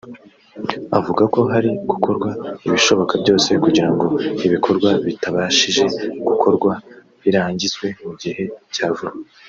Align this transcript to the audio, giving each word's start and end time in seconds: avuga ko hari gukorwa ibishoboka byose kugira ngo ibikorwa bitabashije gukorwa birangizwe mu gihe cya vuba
avuga 0.99 1.23
ko 1.33 1.39
hari 1.53 1.69
gukorwa 1.89 2.29
ibishoboka 2.67 3.13
byose 3.23 3.49
kugira 3.63 3.89
ngo 3.93 4.07
ibikorwa 4.47 4.89
bitabashije 5.05 5.83
gukorwa 6.27 6.71
birangizwe 7.21 7.87
mu 8.05 8.13
gihe 8.21 8.43
cya 8.75 8.87
vuba 8.97 9.15